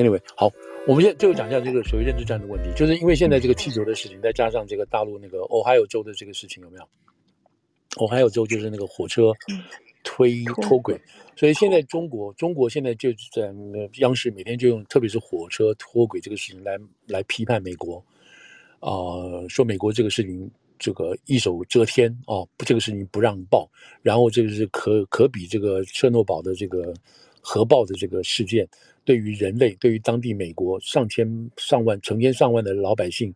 [0.00, 0.50] Anyway，好，
[0.86, 6.88] 我们现在最后讲一下这个所谓认知战的问题，就是因为现在这个气球的事情，再加上这个大陆那个俄亥俄州的这个事情，有没有？
[8.02, 9.32] 俄亥俄州就是那个火车
[10.02, 10.98] 推脱轨，
[11.36, 13.52] 所以现在中国中国现在就在
[13.98, 18.02] 央视每天就用，特别是火车脱轨这个事情来来批判美国，
[18.78, 20.50] 啊、呃，说美国这个事情。
[20.82, 26.94] 这个一手遮天哦，不，这个事情不让报，然后这个是可可比这个车诺堡的这个
[27.40, 28.68] 核爆的这个事件，
[29.04, 33.34] 对于人类，对于当地美国上千上万、成千上万的老百姓，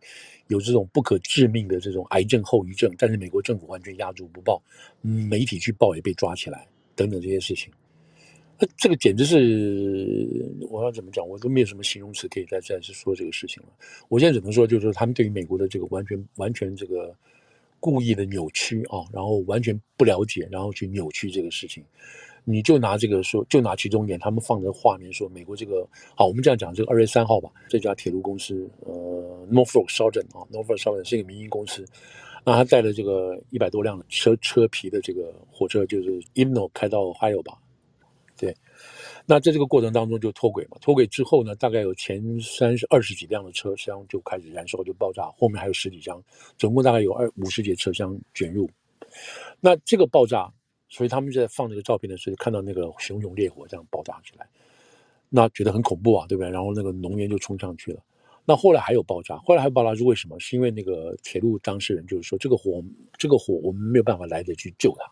[0.48, 4.62] 有这种不可致命的这种癌症后遗症，但是美国政府完全压住不报，
[5.00, 7.72] 媒体去报也被抓起来，等等这些事情。
[8.56, 13.68] 那这个简直是我要怎么讲，我都没有什么形容词可以再再次说这个事情了。
[14.08, 17.12] 我现在只能说，就是他们对于美国的这个完全完全这个
[17.80, 21.82] 故意的扭曲啊，然后完全不了解，然后去扭曲这个事情。
[22.44, 31.84] 你就拿这个说，就拿其中一点，他们放的画面说，美国这个好，我们这样讲，这个二月三号吧，这家铁路公司呃，Norfolk Southern 啊，Norfolk Southern 是一个民营公司，
[32.44, 37.58] 那他带了这个一百多辆车车皮的这个火车，就是 Inno 开到 Ohio 吧。
[38.36, 38.54] 对，
[39.26, 46.20] 那在这个过程当中就脱轨嘛，脱轨之后呢，大概有前三十二十几辆的车厢就开始燃烧，就爆炸，后面还有十几辆，
[46.58, 48.68] 总共大概有二五十节车厢卷入。
[49.60, 50.52] 那这个爆炸，
[50.94, 54.46] 所以他们在放那个照片的时候，看到那个熊熊烈火这样爆炸起来，
[55.28, 56.48] 那觉得很恐怖啊，对不对？
[56.48, 58.00] 然后那个浓烟就冲上去了。
[58.44, 60.38] 那后来还有爆炸，后来还有爆炸是为什么？
[60.38, 62.80] 是因为那个铁路当事人就是说，这个火，
[63.18, 65.10] 这个火我们没有办法来得及救他，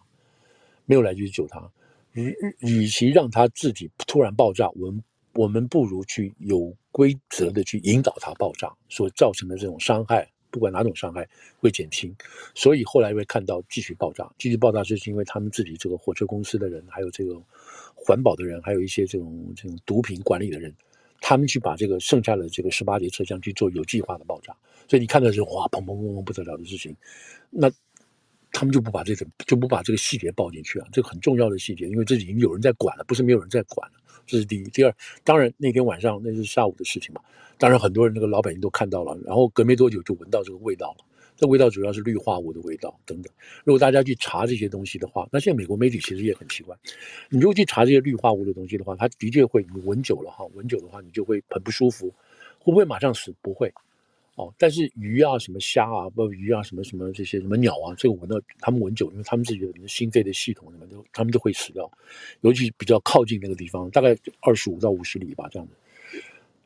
[0.87, 1.69] 没有来得及救他。
[2.13, 5.03] 与与其让它自己突然爆炸，我们
[5.35, 12.15] 我们不如去有规则的去引导它爆炸，所造成的这种伤害，不管哪种伤害会减轻。
[12.55, 17.43] 所以后来会看到继续爆炸，继续爆炸，就是因为他们自己这个火车公司的人，还有这个
[17.97, 20.73] 环保的人，还有一些这种这种毒品管理的人，
[21.21, 24.57] 他们去把这个剩下的这个十八节车厢去做有计划的爆炸。
[24.87, 26.95] 所以你看到是哇，砰砰砰砰不得了的事情，
[27.51, 27.69] 那。
[28.53, 34.65] 他们就不把这个就不把这个细节报进去啊，这个很重要的细节，因为这已经有人在管了，不是没有人在管了，这是第一。
[34.65, 37.21] 第二，当然那天晚上那是下午的事情嘛，
[37.59, 41.05] 当然很多人那个老百姓都看到了，然后隔没多久就闻到这个味道了，
[41.37, 43.33] 这味道主要是氯化物的味道等等。
[43.65, 46.77] 如果大家去查这些东西的话，那现在美国媒体其实也很奇怪，
[47.31, 52.09] 你如果去查这些氯化物的东西的话，它的确会你闻久了哈，闻久的话你就会很不舒服，
[52.59, 53.35] 会不会马上死？
[53.41, 53.73] 不会。
[54.37, 61.91] 哦，但是鱼啊，什么虾啊，不鱼啊，什么什么这些什么鸟啊，这个闻到他们闻久，因为他们自己的心肺的系统什么都，他们都会死掉。
[62.41, 65.75] 尤其比较靠近那个地方，大概二十五到五十里吧，这样子。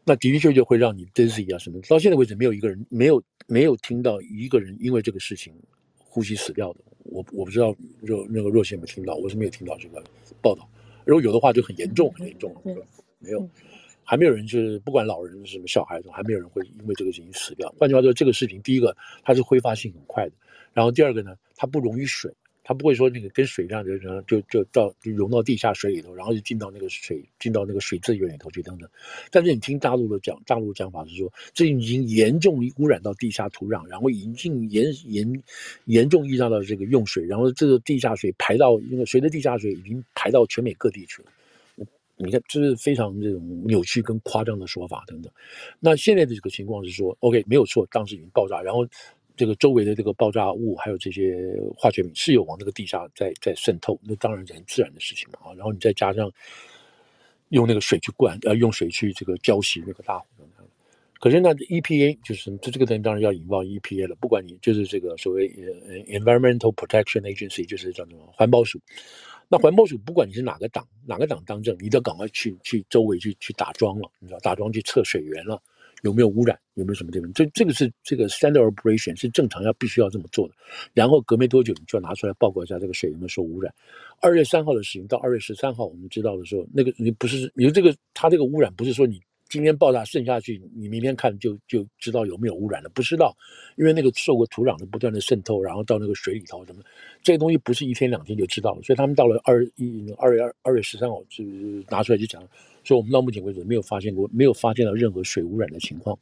[0.05, 1.81] 那的的确确会让你 dizzy 啊什么。
[1.89, 5.53] 到现在为止，没有一个人没有没有听到一个人因为这个事情
[5.99, 6.81] 呼吸死掉的。
[7.03, 10.01] 我我不知道若那个若曦有没有听到，我是没有听到这个
[10.41, 10.69] 报道。
[11.05, 12.61] 如果有的话，就很严重，很严重了。
[12.63, 12.77] 对，
[13.19, 13.49] 没有。
[14.07, 17.69] 还没有人就是不管老人什么小孩子，还没有人会因为这个事情死掉。
[17.77, 20.33] 换句话说，这个事情第一个它是挥发性很快的，
[20.73, 28.89] 然后第二个呢，它不溶于水，它不会说那个跟水一样就就就到就融到地下水里头，然后就进到那个水进到那个水资源里头去等等。
[29.31, 35.43] 但是你听大陆的讲，大陆讲法是说，这已经严重污染到地下土壤，然后已经严严
[35.87, 41.29] 严重影响到这个用水，然后这个地下水排到因为随着地下水已经排到全美各地去了。
[42.17, 45.31] 你看，这是非常这种扭曲跟夸张的说法等等。
[45.79, 48.87] 那现在的这个情况是说，OK，没有错，当时已经爆炸，然后
[49.37, 51.37] 这个周围的这个爆炸物还有这些
[51.77, 55.55] 化学品是有往这个地下在在渗透，那当然是很自然的事情嘛啊。
[55.55, 56.33] 然后你再加上
[57.51, 60.27] 用那个水去灌，呃，用水去这个浇熄那个大火。
[61.19, 65.49] 可是呢，EPA 就是这这个东西当然要引爆 EPA 了，不管你就是这个所谓
[66.09, 68.79] Environmental Protection Agency，就是叫什么环保署。
[69.49, 75.63] 那环保署不管你是哪个党，哪个党当政，你都赶快去去周围去去打桩了，你知道打桩去测水源了，
[76.03, 77.33] 有没有污染，有没有什么地方？
[77.33, 80.55] 这这个是这个 standard operation 是正常要必须要这么做的。
[80.93, 83.73] 然后隔没多久你就要拿出来报告一下这个水有没有受污染。
[84.21, 89.21] 二月三号的事情到二月十三号我们知道的时候，那个你不是你这个它这个污染不是说你。
[89.49, 92.89] 今天爆炸渗下去，你明天看就就知道有没有污染了。
[92.89, 93.37] 不知道，
[93.77, 96.83] 因为那个受过土壤的不断的渗透，然后到那个水里头什么，
[97.23, 98.83] 这个东西不是一天两天就知道了。
[98.83, 101.45] 所以他们到了二一二月二二月十三号就
[101.89, 102.43] 拿出来就讲，
[102.83, 106.19] 说我们到目前为止没有发现过，没有发现到任何水污染的情况。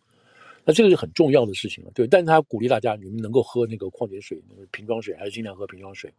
[0.67, 2.07] 那这个是很重要的事情了，对。
[2.07, 6.13] 但是他鼓励大家，你们能够喝那个矿泉水，那个瓶装水还是尽量喝瓶装水。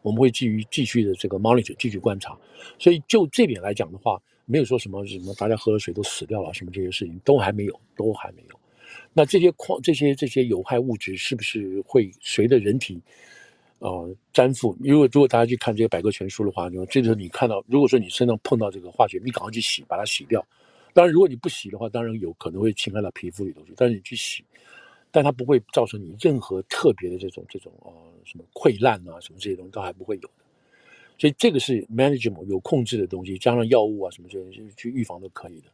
[0.00, 2.38] 我们会继续继续的这个 monitor 继续观察。
[2.78, 4.18] 所以就这点来讲的话。
[4.46, 8.58] 没有说什么什么，大家喝了水都死掉了，什么这些事情都还没有，都还没有。
[9.12, 13.00] 那这些矿、这些这些有害物质是不是会随着人体，
[13.78, 14.76] 呃，粘附？
[14.80, 20.46] 如果如果大家去看这个百科全书的话，就这时候你看到，如果说你身上碰到这个化学，你赶快去洗，把它洗掉。
[20.92, 23.74] 当然，如果你不洗的话，当然有可能会侵害到皮肤里头去。
[23.76, 24.44] 但是你去洗，
[25.10, 27.92] 但它不会造成你任何特别的这种这种呃
[28.24, 30.45] 什么溃烂啊什么这些东西都还不会有的。
[31.18, 35.68] 所以这个是 manageable 有控制的东西，加上药物啊什么这些去预防都可以的。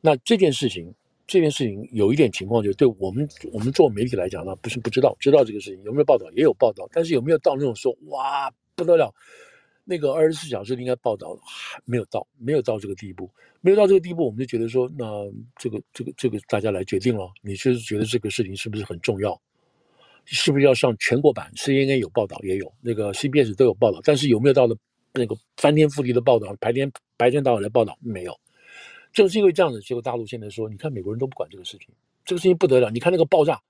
[0.00, 0.92] 那这件事情，
[1.26, 9.14] 这件事情有一点情况，就对我们我们做媒体来讲呢，不是不知道，知道这个事情有没有报道，也有报道，但是有没有到那种说哇不得了？
[9.84, 13.28] 那个二十四小时应该报道还没有到，没有到这个地步，
[13.60, 15.04] 没有到这个地步，我们就觉得说，那
[15.56, 17.28] 这个这个这个大家来决定了。
[17.42, 19.40] 你是觉得这个事情是不是很重要？
[20.24, 24.76] 是不是要上全国版？CNN 有报道，也有那个 CBS 都有报道，但是有没有到了
[25.12, 27.98] 那个翻天覆地的报道，白天白天到晚来报道？
[28.00, 28.38] 没有，
[29.12, 31.88] 就是因为这样子，结果大陆现在说，你看美国人都不管这个事情，
[32.24, 33.60] 这个事情不得了，你看那个爆炸。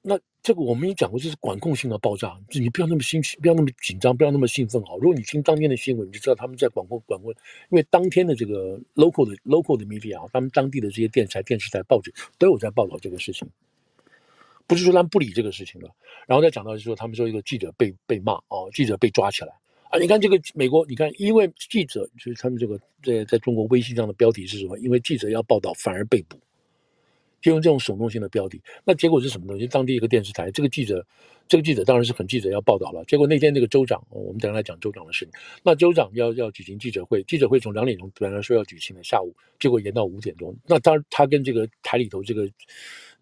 [0.00, 4.80] 那这个我们也讲过，这是管控性的爆炸，就你不要那么兴奋，不要那么紧张，不要那么兴奋。
[4.84, 7.30] 好，如果你听当天的新闻，你就知道他们在管控管控，
[7.70, 13.46] 因为当天的这个 local 的 local 的 media 啊，他们当地的这些电视台、电视台、报纸都有在报道这个事情，
[14.68, 15.90] 不是说他们不理这个事情了。
[16.28, 19.52] 然后再讲到就是说，他们说一个记者被被骂啊，记者被抓起来
[19.90, 24.78] 啊，你看这个美国，你看因为记者就是他们这个在在中国微信上的标题是什么？
[24.78, 26.38] 因为记者要报道反而被捕。
[27.40, 29.64] 就用这种耸动性的标题，那结果是什么东西？
[29.68, 31.06] 当地一个电视台，这个记者，
[31.46, 33.04] 这个记者当然是很记者要报道了。
[33.04, 35.32] 结果那天那个州长，我们等下来讲州长的事情。
[35.62, 40.52] 那州长要要举行记者会，记者会从两点钟本来说要举行的，下午结果延到五点钟。
[40.66, 42.50] 那当然他跟这个台里头这个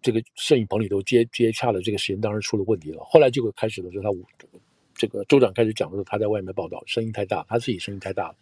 [0.07, 3.03] 这个摄影棚里头接接洽的这个时间当然出了问题了。
[3.03, 4.47] 后来结果开始的时候，他
[4.95, 8.35] 这个州长开始讲的时候，他在外面报道，声音太大，他自己声音太大了。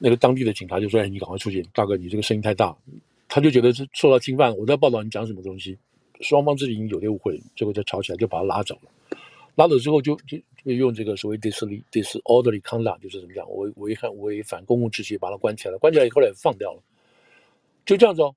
[0.00, 2.76] 那个当地的警察就说：“哎，你赶快出去，大哥，你这个声音太大。”
[3.28, 5.78] 他就觉得是受到侵犯，我在报道你讲什么东西，
[6.20, 8.90] 双方自己已经有点误会，结果就吵起来，就把他拉走了。
[9.54, 11.56] 拉走之后就就就用这个所谓 dis
[11.92, 15.78] disorderly conduct，就是怎么讲，违违反违反公共秩序，把他关起来了。
[15.78, 16.82] 关起来以后呢放掉了，
[17.86, 18.34] 就这样子哦。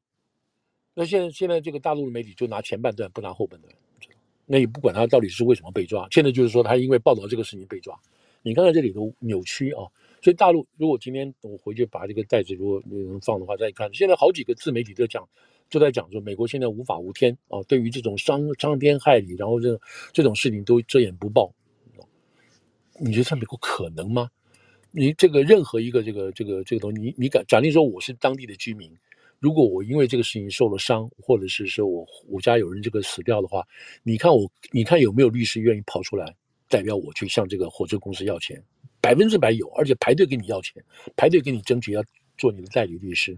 [0.93, 3.73] 那现在现在这个大陆的媒体就拿前半段不拿后半段，
[4.45, 7.97] 那也不管他到底是为什么被抓，现在就是说他因为报道这个事情被抓。
[8.41, 9.83] 你看看这里头扭曲啊。
[10.21, 15.27] 所以大陆，如果今天我回去把这个袋子如果能放的话，再看，现在好几个自媒体都讲，
[15.69, 19.77] 就在讲说，美国现在无法无天啊，对于这种伤伤天害理，然后这
[20.13, 21.53] 这种事情都遮掩不报。
[22.99, 24.29] 你觉得在美国可能吗？
[24.91, 28.89] 你这个任何一个这个这个这个东西，你你敢假定说我是当地的居民，
[29.43, 33.61] 如果我因为这个事情受了伤，或者是说我我家有人这个死掉的话，
[34.01, 36.33] 你看我你看有没有律师愿意跑出来
[36.69, 38.63] 代表我去向这个火车公司要钱？
[39.01, 40.81] 百分之百有，而且排队给你要钱，
[41.17, 42.01] 排队给你争取要
[42.37, 43.37] 做你的代理律师。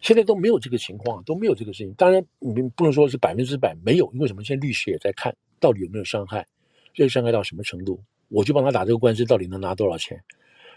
[0.00, 1.92] 现在都没有这个情况，都没有这个事情。
[1.92, 4.42] 当然，你不能说是百分之百没有，因为什么？
[4.42, 6.46] 现在律师也在看到底有没有伤害，
[6.94, 10.18] 这个伤害到什么程度，我去帮他打这个官司，到底能拿多少钱？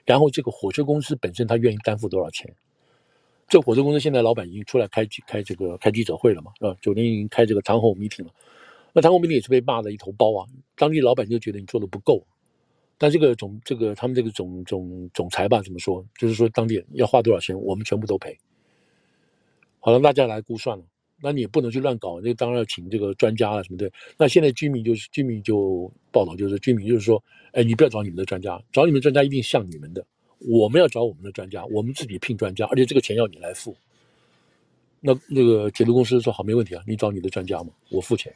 [0.04, 2.54] 然后这个火车公司本身他愿意担负多少钱？
[3.48, 6.52] 这火车公司现在老板已经出来开开这个开记者会了嘛？
[6.60, 8.32] 啊，酒店已经开这个 town hall meeting 了。
[8.94, 12.26] 那 town hall meeting 也是被骂的一头包啊，当地老板就觉得你做的不够。
[12.98, 16.06] 但这个总这个他们这个总总总裁吧，怎么说？
[16.18, 18.38] 就是说当地要花多少钱，我们全部都赔。
[19.80, 20.84] 好了，大家来估算了。
[21.22, 23.92] 那你也不能去乱搞，那当然要请这个专家啊什么的。
[24.18, 30.06] 那现在居民就是居民就报道，就是居民就是说，哎，你不要找你们的专家，找你们专家一定像你们的。
[30.40, 33.76] 我们要找我们的专家，我们自己聘专家，而且这个钱要你来付。
[35.00, 38.34] 那那个铁路公司说好，没问题啊，你找你的专家嘛，我付钱。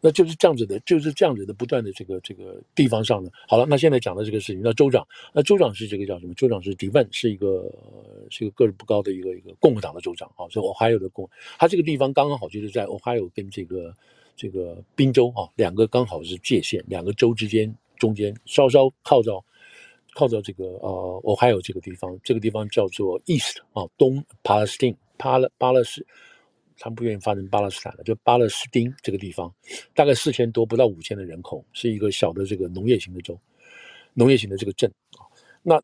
[0.00, 3.32] 那就是这样子的，就是这样子的，不断的这个这个地方上的。
[3.48, 6.34] 好了，那现在讲的这个事情，那州长，那州长是这个叫什么？
[6.34, 7.72] 州长是 DeWine，是一个
[8.28, 11.26] 是一个个子不高的一个一个共和党的州长啊，是 Ohio 的共，
[11.58, 13.94] 他这个地方刚刚好就是在 Ohio 跟这个
[14.36, 19.42] 这个宾州啊两个刚好是界限，两个州之间中间稍稍靠着
[20.14, 26.06] 靠着这个呃我还有这个地方，这个地方叫做 East 啊东 Palestine 巴勒巴勒斯。
[26.76, 29.54] 他们不愿意发成巴勒斯坦了，就巴勒斯丁这个地方，
[29.94, 33.38] 大概四千多，不到五千的人口，是一个小的这个农业型的州，
[34.12, 35.22] 农业型的这个镇啊。
[35.62, 35.80] 那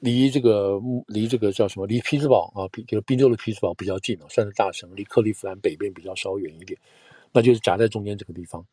[0.00, 1.86] 离这个离这个叫什么？
[1.86, 4.90] 离匹兹堡啊，比就是宾州的匹兹堡比较近啊，算是大城。
[4.96, 6.76] 离克利夫兰北边比较稍远一点，
[7.32, 8.66] 那就是夹在中间这个地方。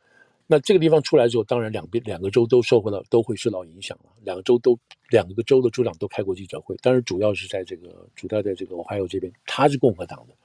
[0.45, 4.09] 那这个地方出来之后，当然两边两个州都受到都会受到影响了。
[4.23, 4.77] 两个州都
[5.09, 10.35] 两个州的州长都开过记者会，当然主要是在这个主要在这个俄亥俄这边，他是共和党的。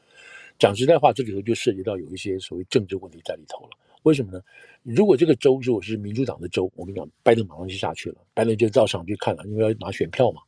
[0.59, 3.71] 讲实在话，这里头就涉及到有一些所谓政治问题在里头了。
[4.05, 4.41] 为什么呢？
[4.83, 10.41] 如果这个州如果是民主党的州，我跟你讲，拜登马上就下去了，拜登就照常去看了，因为要拿选票嘛。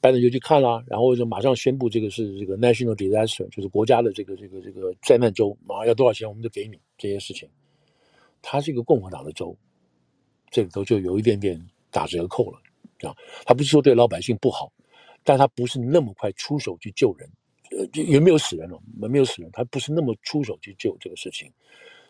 [0.00, 7.48] 拜登就去看了，然后就马上宣布这个是这个 national disaster，就是国家的这个这个这个灾难州，马上要多少钱我们就给你这些事情。
[8.46, 9.56] 它是一个共和党的州，
[10.50, 11.60] 这里头就有一点点
[11.90, 12.58] 打折扣了，
[13.08, 14.70] 啊，他不是说对老百姓不好。
[15.26, 17.26] 但他不是那么快出手去救人，
[17.70, 18.78] 呃，有没有死人了？
[19.08, 21.50] 没有死人，他不是那么出手去救这个事情。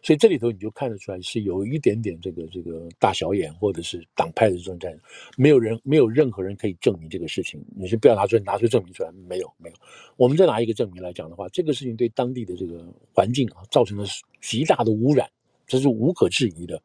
[0.03, 4.93] 所以这里头你就看得出来是有一点点这个这个大小眼，或者是党派的这种战，
[5.37, 7.65] 没有人没有任何人可以证明这个事情。
[7.77, 9.77] 你是不要拿出来拿出证明出来，没有没有。
[10.17, 14.05] 我们再拿一个证明来讲的话，这个事情对当地的这个环境啊造成了
[14.43, 15.31] 极大的污染，
[15.77, 16.81] 这是无可置疑的。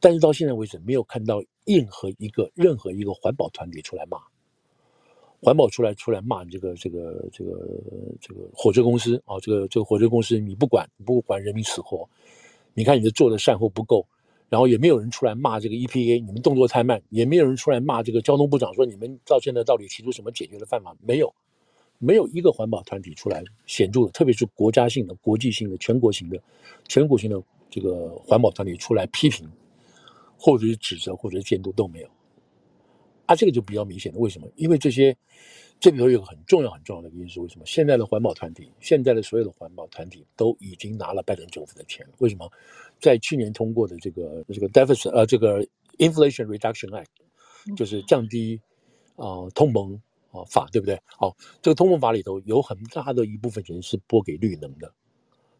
[0.00, 4.18] 但是到现在为止，没有看到任何一个任何一个环保团体出来骂。
[5.42, 7.66] 环保出来出来骂这个这个这个
[8.20, 12.06] 这个火车公司啊，这个这个火车公司你不管不管人民死活，
[12.74, 14.06] 你看你这做的善后不够，
[14.50, 21.34] 然后也没有人出来骂这个 EPA，你们动作太慢，也没有人出来骂这个交通部长说你们到现在到底提出什么解决的办法没有，
[21.98, 26.38] 没有一个环保团体出来显著的，特别是国家性的、国际性的、全国性的、
[26.86, 29.48] 全国性的这个环保团体出来批评，
[30.36, 32.08] 或者是指责，或者是监督都没有。
[33.26, 34.48] 啊，这个就比较明显的，为什么？
[34.56, 35.16] 因为这些
[35.78, 37.64] 这里头有个很重要很重要的因素，为什么？
[37.64, 42.12] 现在的环保团体，现在的所有的环保团体都已经拿了拜登政府的钱了。
[42.18, 42.50] 为什么？
[43.00, 45.64] 在去年通过的这个这个 deficit 呃这个
[45.98, 48.60] Inflation Reduction Act，就是降低
[49.14, 49.94] 啊、呃、通膨
[50.32, 51.00] 啊法，对不对？
[51.06, 54.92] 好，这个通膨法里头有很大的一部分钱是拨给绿能的，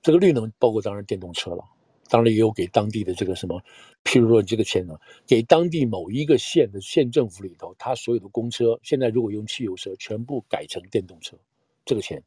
[0.02, 1.64] 这个绿能包括当然电动车了。
[2.10, 3.62] 当然也有给当地的这个什么，
[4.04, 11.36] 譬如说你这个钱呢，给当地某一个县的县政府里头，他所有的公车现在如果用汽油车，全部改成电动车，
[11.84, 12.22] 这个钱，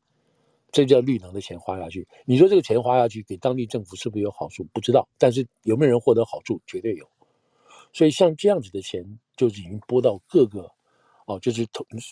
[0.71, 2.07] 这叫绿能的钱花下去。
[2.25, 4.63] 你说这个钱花下去给当地政府是不是有好处？
[4.73, 6.61] 不知道，但是有没有人获得好处？
[6.65, 7.05] 绝对有。
[7.91, 10.71] 所以像这样子的钱，就是已经拨到各个，
[11.27, 11.67] 哦，就是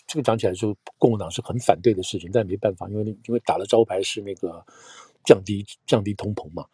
[0.06, 4.64] 这个讲起来说，共和党是很反对的事情，但没办法，因为因为打了招牌是那个
[5.24, 6.66] 降低降低通膨嘛。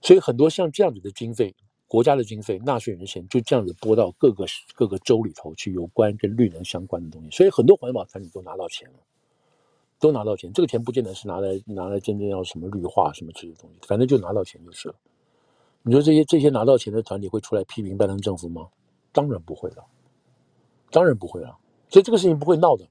[0.00, 1.54] 所以很多像这样子的经费，
[1.88, 7.30] 国家的经费，纳税人钱就这样子拨到各个各个州里头去，有关跟绿能相关的东西。
[7.30, 8.98] 所以很多环保团体都拿到钱了，
[9.98, 10.52] 都拿到钱。
[10.52, 14.94] 这个钱不见得是拿来拿来真正要什么绿化什么这些东西，反正就拿到钱就是了。
[15.82, 18.68] 你说这些这些拿到钱的团体会出来批评拜登政府吗？
[19.12, 19.84] 当然不会了，
[20.90, 21.56] 当然不会了。
[21.88, 22.86] 所以这个事情不会闹的。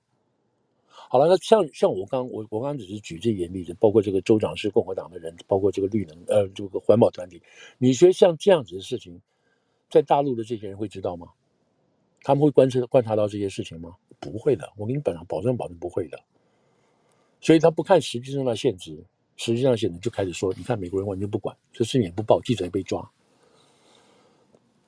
[1.08, 7.42] 好了，那像像我刚我我刚只是举这些例子，包括这个州长是共和党的人，包括这个绿能呃这个环保团体，
[7.78, 9.22] 你觉得像这样子的事情，
[9.90, 11.28] 在大陆的这些人会知道吗？
[12.24, 13.96] 他们会观察观察到这些事情吗？
[14.20, 16.20] 不会的，我给你本上保证保证不会的。
[17.40, 18.98] 所以他不看实际上的现实，
[19.38, 23.08] 实际上现实就开始说，你看美国人完全不管，这事情也不报，记者也被抓，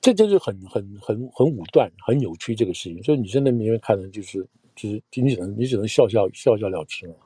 [0.00, 3.02] 这就是很很很很武断、很扭曲这个事情。
[3.04, 4.46] 所以你真的明白看的就是。
[4.78, 7.16] 就是你只能你只能笑笑笑笑了之了，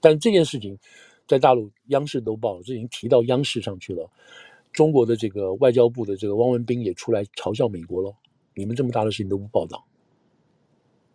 [0.00, 0.78] 但这件事情
[1.26, 4.08] 在大陆央视都报了，这已经提到央视上去了。
[4.72, 8.14] 中国的这个外交部的这个汪文斌也出来嘲笑美国了，
[8.54, 9.84] 你们这么大的事情都不报道。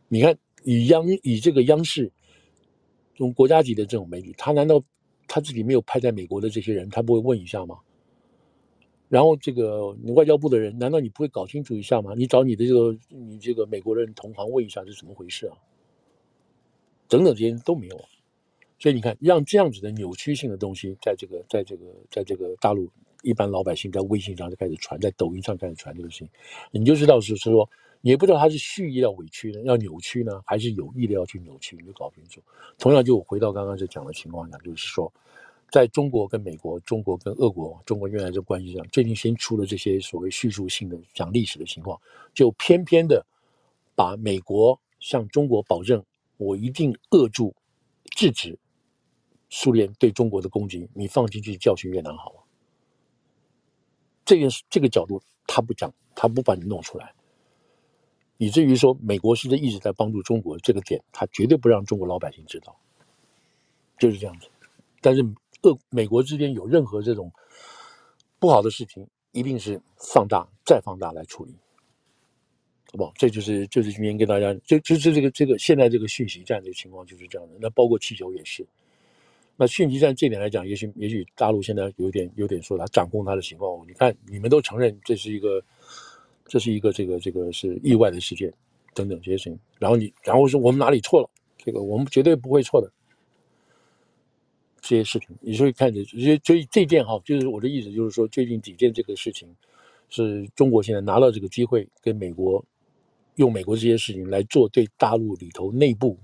[0.09, 2.11] 你看，以央以这个央视
[3.13, 4.83] 这种国家级的这种媒体，他难道
[5.27, 7.77] 他自己没有派在美国的这些人，他不会问一下吗？
[9.11, 12.13] 然后这个你外交部的人，难道你不会搞清楚一下吗？
[12.15, 15.57] 你找你的这个你这个美国人同行问一下是怎么回事啊？
[17.09, 18.05] 等等这些都没有，
[18.79, 22.89] 所以你看，让这样子的扭曲性的东西在这个在这个在这个大陆
[23.21, 26.29] 一般老百姓在微信上就开始传，在抖音上开始传这个事情，
[26.71, 32.41] 你就知道是是说，你也不知道他是蓄意要委屈呢，要扭曲呢，还是有意的要去扭曲，你就搞不清楚。
[32.79, 35.11] 同样，就回到刚刚就讲的情况下，就是说。
[35.71, 41.97] 在中国跟美国、中国跟俄国、中国越南这关系上，最近先出了这些所谓叙述性的讲历史的情况，
[42.33, 43.25] 就偏偏的
[43.95, 46.03] 把美国向中国保证，
[46.35, 47.55] 我一定扼住、
[48.17, 48.59] 制止
[49.49, 52.43] 苏联对中国的攻击，你放进去教训越南好了。
[54.25, 57.13] 这件事这个角度他不讲，他不把你弄出来，
[58.35, 62.77] 以至于说美国是在一直在帮助中国这个点，他绝对不让中国老百姓知道，
[63.97, 64.49] 就是这样子。
[64.99, 65.25] 但是。
[65.63, 67.31] 俄美国之间有任何这种
[68.39, 71.55] 不好的事情，一定是放大再放大来处理，
[72.91, 73.13] 好不好？
[73.15, 77.55] 这就是就是今天跟大家就就是这个这个现在这个讯息战的情况就是这样的。
[77.59, 78.65] 那包括气球也是。
[79.57, 83.85] 那讯息战这点来讲，也许也许大陆现在有点有点说他掌控他的情况。
[83.87, 85.63] 你看你们都承认这是一个
[86.45, 88.51] 这是一个这个这个是意外的事件
[88.95, 91.29] 等等这些事情，然后你然后说我们哪里错了？
[91.59, 92.91] 这个我们绝对不会错的。
[94.81, 99.47] 这些事情，你就会看着，所以所以这件哈，就是我的意思，就是说最近几件这个事情，
[100.09, 102.63] 是中国现在拿到这个机会，跟美国
[103.35, 106.17] 用美国这些事情来做对大陆里头内部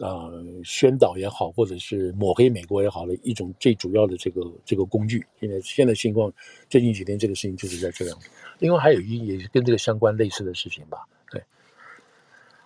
[0.00, 5.24] 啊、呃、宣导也好，或者是抹黑美国也好的一种最主要的这个这个工具。
[5.38, 6.32] 现在现在情况，
[6.68, 8.18] 最近几天这个事情就是在这样。
[8.58, 11.42] 另外还有一也是跟这个相关类似的事情吧，对。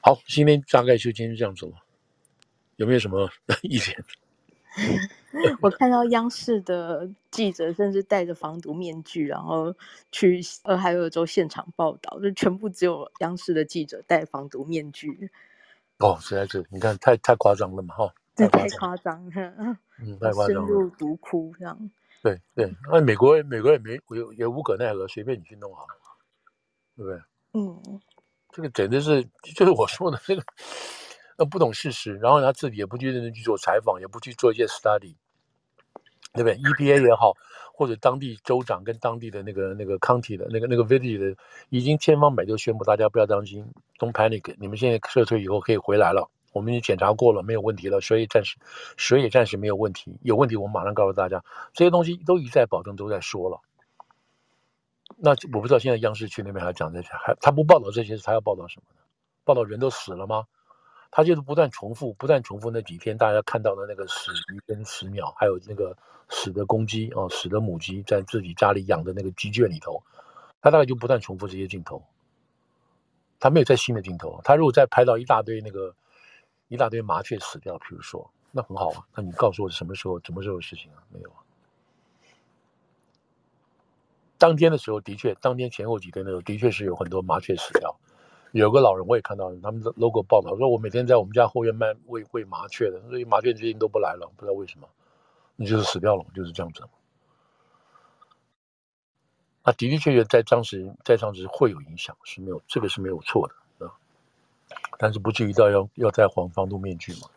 [0.00, 1.72] 好，今天大概就今天这样子了，
[2.76, 3.28] 有没有什么
[3.62, 3.94] 意见？
[5.60, 9.74] 我看到央视的记者甚至戴着防毒面具，然后
[10.10, 15.30] 去俄亥俄州现场报道，就全部只有央视的记者戴防毒面具。
[15.98, 21.90] 哦，实在是，你看太太夸张了嘛，哈，这太夸张了，嗯，太夸张了，深入毒窟这样。
[22.22, 25.94] 对对，那美国美国也没也也无可奈何，随便你去弄好了，
[26.96, 27.20] 对不对？
[27.52, 28.00] 嗯，
[28.50, 30.42] 这个简直是就是我说的这个。
[31.38, 35.14] 那不懂事实，然后他自己也不去认真去做采访，也不去做一些 study，
[36.32, 37.32] 对不对？EPA 也好，
[37.72, 43.64] 或者当地州长跟当地的那个那个 county 的那个那个 village 的，已经千方百计宣布，大家不要担心
[44.00, 48.56] ，don't panic，你们现在撤退以后可以回来了，我们已经检查过了，没有问题了，水也暂时
[48.96, 53.60] 水也暂时没有问题，有问题我们马上告诉大家，这些东西都一再保证，都在说了。
[55.16, 59.02] 那我不知道现在央视去那边还讲这些，还他不报道这些，他要报道什么呢？
[59.44, 60.44] 报道人都死了吗？
[61.10, 65.96] 他就是不断重复，不断重复那几天大家看到的那个死鱼跟死鸟，还有那个
[66.28, 70.02] 死的公鸡哦，死的母鸡在自己家里养的那个鸡圈里头，
[70.60, 72.02] 他大概就不断重复这些镜头。
[73.40, 74.40] 他没有再新的镜头。
[74.42, 75.94] 他如果再拍到一大堆那个
[76.66, 79.06] 一大堆麻雀死掉，比如说，那很好啊。
[79.14, 81.02] 那你告诉我什么时候什么时候的事情啊？
[81.10, 81.36] 没有啊。
[84.36, 87.98] 当天的时候的确，当天前后几天的时候的确是有很多麻雀死掉。
[88.60, 94.88] 有个老人，我也看到他们的 logo 报道说，我每天在我们家后院卖喂喂麻雀的，所以麻雀最近都不来了，不知道为什么，
[95.56, 96.82] 你就是死掉了，就是这样子。
[99.64, 103.92] 那的的确确在当时在当时会有影响，是没有这个是没有错的啊，
[104.98, 107.28] 但是不至于到要要再防防毒面具嘛。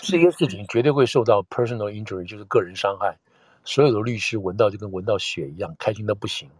[0.00, 3.16] 这些事情绝对会受到 personal injury，就是个人伤害，
[3.64, 6.50] 所有的律师闻到就跟闻到血一样，开心的不行。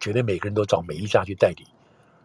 [0.00, 1.66] 绝对每个人都找每一家去代理，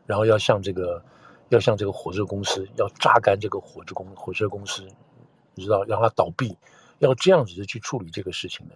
[0.06, 1.04] 然后要向这个，
[1.50, 4.88] 要向这个火车公司要榨干这个火车公火车公司，
[5.54, 6.58] 你知道让它倒闭，
[7.00, 8.74] 要这样子的去处理这个事情呢？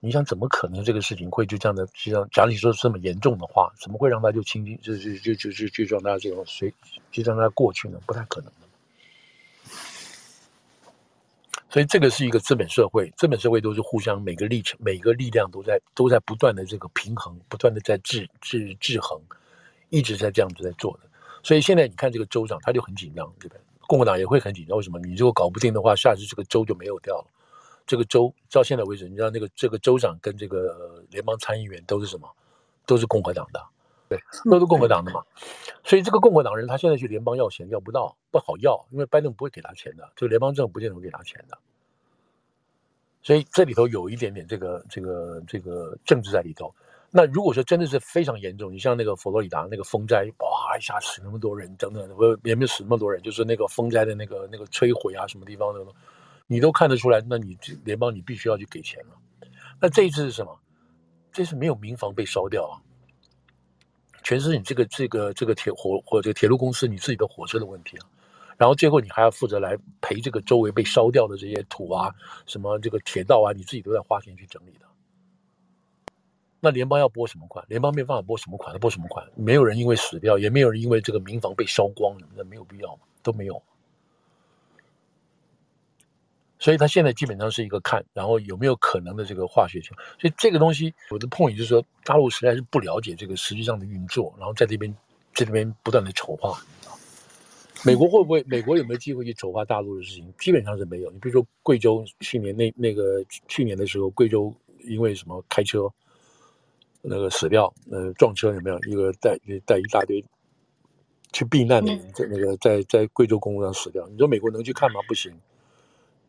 [0.00, 1.86] 你想怎么可能这个事情会就这样的？
[1.94, 6.72] 实际上，假如你说这么严重的话，怎么会让他就轻轻就就就就就就让他这种随
[7.10, 7.98] 就让他过去呢？
[8.06, 8.66] 不太可能的。
[11.74, 19.20] 所以这个是一个资本社会，资本社会都是互相每个历程、每个力量都在都在不断的这个平衡，不断的在制制制衡，
[19.88, 21.08] 一直在这样子在做的。
[21.42, 23.60] 所以现在你看这个州长他就很紧张，对不对？
[23.88, 24.76] 共和党也会很紧张。
[24.76, 25.00] 为什么？
[25.00, 27.26] 你如果搞不定的话，下次这个州就没有掉了。
[27.88, 32.30] 这个州到现在为止，你知道那个这个州长跟这个联邦参议员都是什么？
[32.86, 33.60] 都是共和党的，
[34.16, 35.22] 对，都是共和党的嘛。
[35.82, 41.58] 所以这个共和党人他现在去联邦要钱要不到，不好要，因为拜登不会给他钱的，这个联邦政府不见得会给他钱的。
[43.22, 46.74] 所以这里头有一点点这个这个这个政治在里头。
[47.10, 55.80] 那如果说真的是非常严重，你像那个佛罗里达那个风灾，哇，一下死那么多人，等等，不也没有死那么多人，就是那个风灾的那个那个摧毁啊，什么地方的，
[56.48, 59.48] 你都看得出来，那你联邦你必须要去给钱了。
[59.80, 60.58] 那这一次是什么？
[61.32, 62.78] 这次没有民房被烧掉啊，
[64.24, 68.08] 全是你这个这个这个铁火火这个铁路公司你自己的火车的问题啊。
[68.56, 72.12] 然后最后你还要负责来赔这个周围被烧掉的这些土啊，
[72.46, 74.86] 什么这个铁道啊，你自己都在花钱去整理的。
[76.60, 77.64] 那联邦要拨什么款？
[77.68, 79.28] 联邦没办法拨什么款，拨什么款？
[79.34, 83.62] 没有人因为死掉，也没有人因为这个民房被烧光，那没有必要，都没有。
[86.64, 89.92] 所以他现在基本上是一个看，然后有没有可能的这个化学性。
[90.18, 94.90] 所以这个东西，我的 point 就是说，大陆实在是不了解这个实际上的运作，然后在这边
[95.34, 96.58] 在这边不断的丑化。
[97.84, 98.42] 美国会不会？
[98.44, 100.32] 美国有没有机会去丑化大陆的事情？
[100.38, 101.10] 基本上是没有。
[101.10, 104.50] 你比如说贵州去年那那个去年的时候，贵州
[104.84, 105.86] 因为什么开车
[107.02, 108.78] 那个死掉，呃，撞车有没有？
[108.88, 110.24] 一个带带一大堆
[111.30, 114.08] 去避难的人在那个在在贵州公路上死掉。
[114.08, 115.00] 你说美国能去看吗？
[115.06, 115.30] 不行。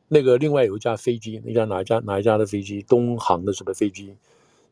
[0.07, 2.81] 那个另外有一架飞机，那架哪一家哪一家的飞机？
[2.83, 4.15] 东航的什么飞机，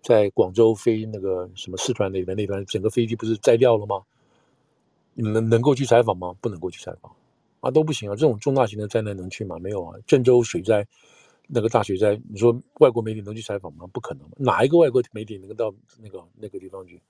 [0.01, 4.01] 在广州飞那个什么四川那边那边，整个飞机不是摘掉了吗？
[5.15, 6.35] 你们能够去采访吗？
[6.41, 7.11] 不能够去采访，
[7.61, 8.15] 啊，都不行啊！
[8.15, 9.57] 这种重大型的灾难能去吗？
[9.59, 9.97] 没有啊！
[10.07, 10.87] 郑州水灾，
[11.47, 13.85] 那个大水灾，你说外国媒体能去采访吗？
[13.93, 14.27] 不可能！
[14.37, 17.01] 哪一个外国媒体能够到那个那个地方去？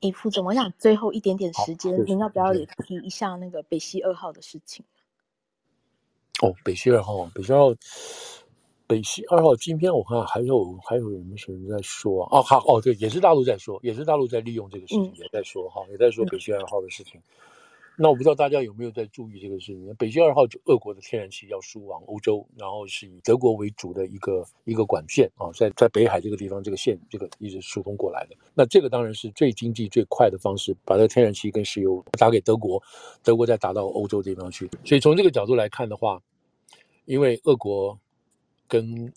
[0.00, 4.84] 哎，副总，我想最后一点点时间，您要不要也提一下那个北溪二号的事情？
[6.44, 7.74] 哦，北溪二号，北溪二号。
[8.86, 12.42] 北溪二号今天我看还有还有有没有人在说啊？
[12.42, 17.18] 好哦，对，也是大陆在说，也是大陆在利用这个事情，嗯、也在说哈，也在说北溪二号的事情。
[17.96, 19.94] 那我不知道大家有没有在注意这个事情？
[19.94, 28.36] 北溪二号就俄国的天然气要输往欧洲，然后是以德国为主的一个一个管线啊，在在北海这个地方这个线这个一直输通过来的。
[28.52, 32.82] 那这个当然是最经济最快的方式，把这个天然气跟石油打给德国，
[33.22, 34.68] 德国再打到欧洲这地方去。
[34.84, 36.20] 所以从这个角度来看的话，
[37.04, 37.98] 因为俄国
[38.66, 39.12] 跟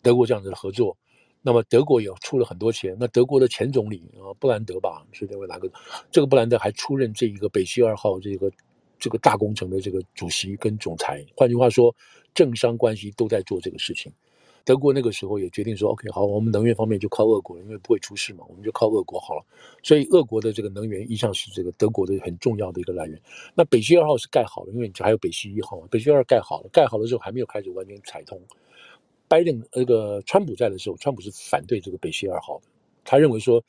[0.00, 0.96] 德国这样子的合作。
[1.44, 5.68] 那么德国也出了很多钱，那德国的前总理啊布兰德吧是这位哪个？
[6.10, 8.48] 这个布兰德还出任这一个北溪二号这个
[8.96, 11.26] 这个大工程的这个主席跟总裁。
[11.36, 11.92] 换句话说，
[12.32, 14.12] 政商关系都在做这个事情。
[14.64, 19.44] 德国那个时候也决定说，OK，好，我们能源方面就靠俄国，因为不会出事嘛，我们就靠俄国好了。
[19.82, 23.20] 所以俄国的这个能源一向是这个德国的很重要的一个来源。
[23.54, 28.40] 那北溪二号是盖好了，因为你还有北溪一号嘛，北溪二盖好了，盖好了之后还没有开始完全采通。
[29.28, 32.64] 拜登那个川普在的时候，川普是反对这个北溪二号的。
[33.04, 33.64] 他认为说，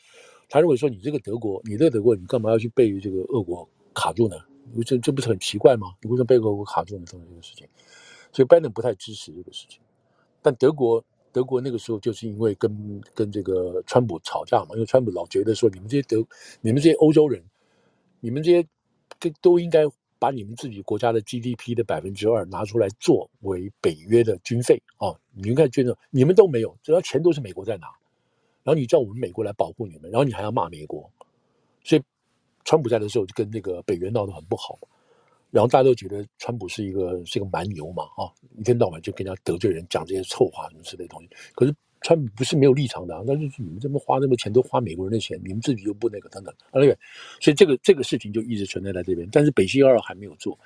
[0.49, 4.35] 他认为说，你这个德国，你这个德国，你干嘛要去被这个俄国卡住呢？
[4.85, 5.87] 这这不是很奇怪吗？
[6.01, 7.03] 你为什么被俄国卡住呢？
[7.07, 7.67] 这个事情，
[8.31, 9.79] 所以拜登不太支持这个事情。
[10.43, 16.23] 但德国，德国那个时候就是因为跟跟这个川普吵架嘛，因为川普老觉得说，你们这些德，
[16.61, 17.43] 你们这些欧洲人，
[18.19, 18.61] 你们这些
[19.19, 19.85] 都都应该。
[20.19, 25.11] 把你们自己国家的 GDP 的百分之二拿出来作为北约的军费啊！
[25.33, 27.87] 你应该觉得你们都没有，主要钱都是美国在拿，
[28.63, 31.11] 然后你叫我们美国来保护你们，然后你还要骂美国，
[31.83, 32.01] 所以
[32.63, 34.79] 川普在的时候就跟那个北约闹得很不好，
[35.53, 41.73] 然后大家都觉得川普是一个是一个蛮牛嘛啊，一天到晚就跟人家得罪人，讲这些臭话什么之类的东西，可是。
[42.05, 46.87] 川普不是没有立场的啊，但是你们这么花那么多钱都花美国人的钱，你们自己又不那个等等，啊对，
[47.39, 49.25] 所以这个这个事情就一直存在在这边。
[49.31, 50.59] 但是北溪二号还没有做，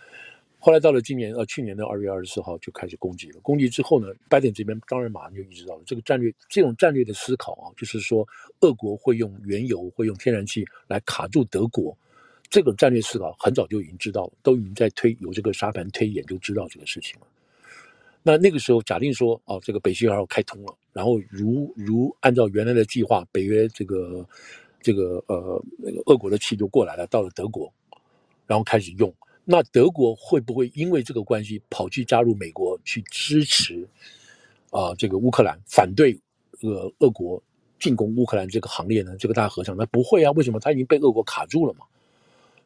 [0.57, 3.39] 后来到了今年呃去年的二月二十四号就开始攻击了。
[3.41, 8.27] 攻击之后呢，拜登这边当然马上就意识到了这个战略，这种战略的思考啊，就是说
[8.61, 11.95] 俄国会用原油会用天然气来卡住德国，
[12.49, 17.27] 这个战略思考很早就已经知道了，都已经在推有这个沙盘推演就知道这个事情了。
[18.23, 24.27] 那那个时候，假定说，哦，这个北溪二号开通了，然后如如按照原来的计划，北约这个
[24.81, 27.71] 这个呃那个俄国的气就过来了，到了德国，
[28.45, 29.13] 然后开始用。
[29.45, 33.87] 那德国会不会因为这个关系跑去加入美国去支持
[34.71, 36.19] 啊、这个乌克兰，反对
[36.61, 37.41] 呃俄国
[37.79, 39.15] 进攻乌克兰这个行列呢？
[39.17, 40.31] 这个大和尚，那不会啊？
[40.31, 40.59] 为什么？
[40.59, 41.85] 他已经被俄国卡住了嘛。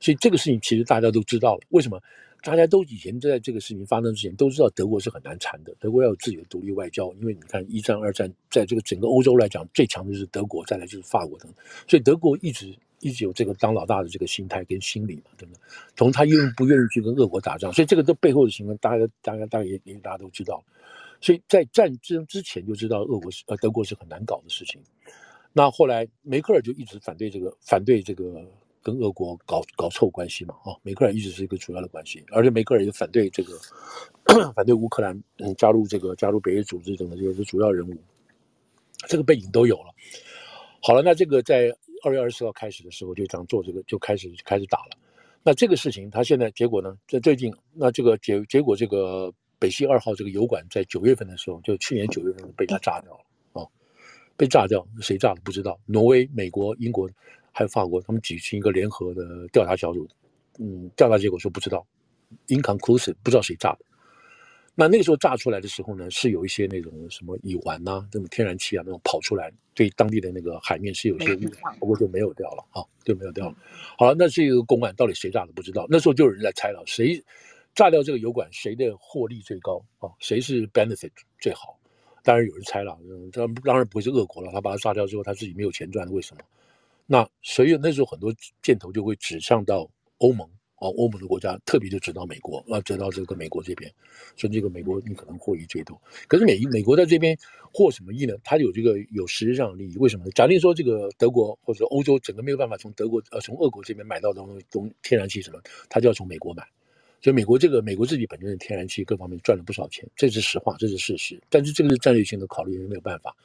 [0.01, 2.01] 所以这个事情其实大家都知道了，为什么？
[2.43, 11.53] 大家都以前在这个事情发生之前都知道德国是很难缠的，德国要有自己的独立外交，因为你看一战、二战，在这个整个欧洲来讲，最强的就是德国，再来就是法国等，
[11.87, 15.59] 所以德国一直一直有这个当老大的这个心态跟心理嘛，对不对？
[15.95, 20.63] 同他愿不愿意去跟俄国打仗，所以这个都背后的情况，大家大家大家也也大家都知道，
[21.21, 24.81] 所以在战争之前就知道俄国是呃德国是很难搞的事情，
[25.53, 28.43] 那后来梅克尔就一直反对这个反对这个。
[28.83, 33.53] 跟俄国搞搞臭关系嘛，啊，梅克尔一直是一个主要的关系，而且梅克尔也反对这个
[34.55, 37.95] 反对乌克兰嗯加入这个加入北约组织等的这些主要人物，
[39.07, 39.93] 这个背景都有了。
[40.81, 41.71] 好了，那这个在
[42.03, 44.97] 二月二十四号开始的时候就这样做，这个就开始开始打了。
[45.43, 46.97] 那这个事情他现在结果呢？
[47.07, 53.67] 在最近，那这个结结果，这个北溪二号这个油管在九月份的时候，就去年九月份被他炸掉了啊，
[54.35, 55.79] 被炸掉，谁炸的不知道？
[55.85, 57.07] 挪威、美国、英国。
[57.51, 60.07] 还有法国，他们举行一个联合的调查小组，
[60.59, 61.85] 嗯，调查结果说不知道
[62.47, 63.79] ，inconclusive，不知道谁炸的。
[64.73, 73.55] 那那个时候炸出来的时候呢，是有一些那种什么乙烷呐、啊，那种天然气啊，那种跑出来，对当地的那个海面是有些污染，不过就没有掉了啊，就没有掉了。
[73.97, 75.85] 好了，那这个公案到底谁炸的不知道。
[75.89, 77.21] 那时候就有人在猜了，谁
[77.75, 80.09] 炸掉这个油管，谁的获利最高啊？
[80.19, 81.77] 谁是 benefit 最好？
[82.23, 82.97] 当然有人猜了，
[83.33, 86.41] 当、嗯、当然不会是俄国了，他把它炸掉之后，他自己没有钱赚，为什么？
[87.05, 93.91] 那所以那时候很多箭头就会指向到欧盟啊，欧盟的国家特别就指到美国啊，指到这个美国这边，
[94.35, 96.01] 说这个美国你可能获益最多。
[96.27, 97.37] 可是美美国在这边
[97.71, 98.33] 获什么益呢？
[98.43, 99.97] 它有这个有实质上的利益。
[99.97, 100.31] 为什么呢？
[100.31, 105.59] 假定说这个德国或者欧洲整个没有办法从德国呃从俄国这边买到东西，东天然气什么，
[105.89, 106.67] 它就要从美国买。
[107.21, 111.39] 所以美国这个美国自己本身的天然气各方面赚了不少钱，这是实话，这是事实。
[111.49, 113.35] 但是这个是战略性的考虑，没有办法。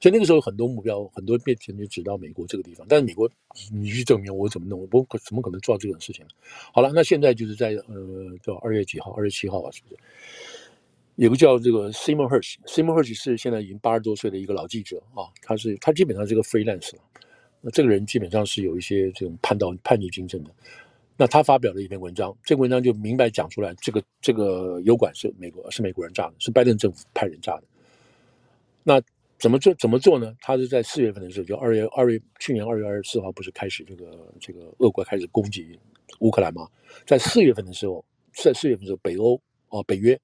[0.00, 2.86] 所以那个时候很多目标，很多变钱就指到美国这个地方。
[2.88, 3.28] 但是美国，
[3.72, 6.24] 你去证明我怎么弄，我怎么可能做这种事情？
[6.72, 9.10] 好了，那现在就是在呃，叫二月几号？
[9.12, 9.96] 二月七号吧，是不是？
[11.16, 17.02] 有个叫这个 Simon Hersh，Simon Hersh 是现在已经八十多岁的一个老记者啊，他是他基本上是个 freelance 了。
[17.60, 20.50] 那这个人基本上是有一些这种叛道叛逆精神的。
[21.16, 27.62] 那他发表了一篇文章，这个文章就明白讲出来，这个这个油管是美国是美国人炸的，是拜登政府派人炸的。
[28.82, 29.00] 那
[29.38, 29.72] 怎么做？
[29.74, 30.34] 怎么做呢？
[30.40, 35.78] 他是在四月份的时候，就二月二月去年二月二十四号，不是开始这个这个俄国开始攻击
[36.18, 36.68] 乌克兰吗？
[37.06, 40.18] 在四月份的时候，在四月份的时候，北欧啊、北约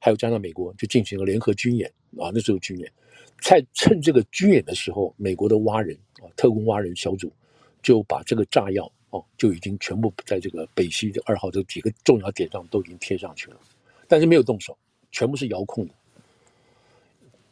[0.00, 2.92] 还有加上美国就进行了联合军演啊，那时候军演，
[3.40, 7.32] 在趁这个军演的时候，美国的蛙人啊，特工蛙人小组
[7.80, 13.60] 就把这个炸药哦，就已经全部在这个北溪的二号这几个重要点上都已经贴上去了，
[14.08, 14.76] 但是没有动手，
[15.10, 15.94] 全部是遥控的。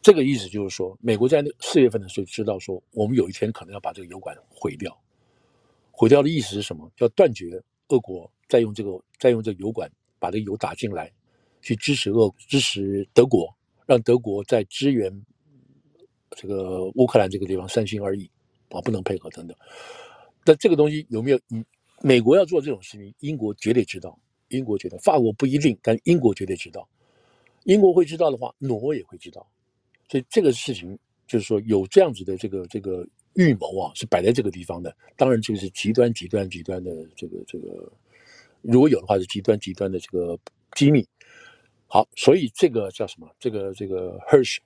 [0.03, 4.99] 这个意思就是说，美国在四月份的时候知道说，我们有一天可能要把这个油管毁掉。
[5.93, 6.91] 毁掉的意思是什么？
[6.97, 11.13] 要断绝俄国再用这个再用这个油管把这个油打进来，
[11.61, 15.13] 去支持俄支持德国，让德国在支援
[16.31, 18.31] 这个乌克兰这个地方三心二意
[18.71, 19.55] 啊，不能配合等等。
[20.51, 21.39] 但这个东西有没有？
[21.51, 21.65] 嗯，
[22.03, 26.89] 美国要做这种事情，英国绝对知道，英国觉得法国不一定，但英国绝对知道。
[27.67, 29.49] 英国会知道的话，挪威也会知道。
[30.09, 34.93] 所以这个事情就是说有这样子的这个这个预谋啊，是摆在这个地方的。
[35.17, 37.93] 当然，这个是极端极端极端的这个这个，
[38.63, 40.37] 如果有的话，是极端极端的这个
[40.75, 41.07] 机密。
[41.87, 43.33] 好，所以这个叫什么？
[43.39, 44.59] 这个这个 Hersh，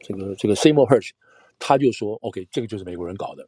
[0.00, 1.10] 这个这个 Seymour Hersh，
[1.58, 3.46] 他就说：“OK，这个就是美国人搞的。”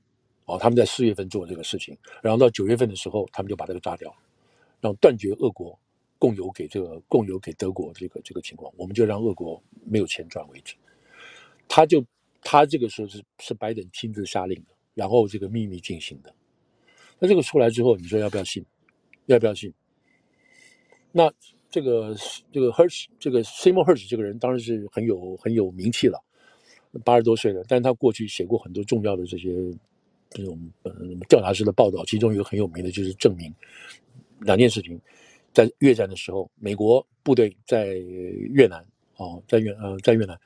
[0.49, 4.11] 哦，他们在四月份做这个事情，然后到九月份的时候，他们就把这个炸掉，
[4.81, 5.79] 然后断绝俄国
[6.19, 10.75] 供油给这个供油给德国这个这个情况，我们就让俄国没有钱赚为止。
[11.69, 12.03] 他就
[12.43, 16.35] 他这个时候是是拜登亲自下令的，然后这个秘密进行的。
[17.19, 18.65] 那这个出来之后，你说要不要信？
[19.27, 19.71] 要不要信？
[21.13, 21.31] 那
[21.69, 22.17] 这个
[22.51, 26.19] 这个 Hersh 这个 Simon Hersh 这个人当然是很有很有名气了，
[27.05, 29.51] 八十多岁了，但是他过去写过很多重要的这些
[30.31, 30.93] 这种呃
[31.29, 33.53] 调查式的报道，其中一个很有名的就是证明
[34.41, 35.01] 两件事情：
[35.53, 38.85] 在越战的时候，美国部队在越南
[39.17, 40.39] 哦，在越呃在越南。